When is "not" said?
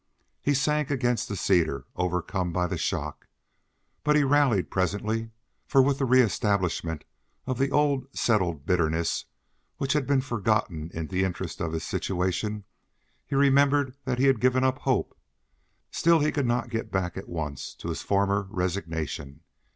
16.47-16.71